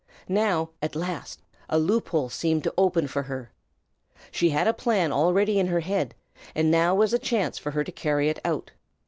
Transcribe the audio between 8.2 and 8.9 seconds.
it out.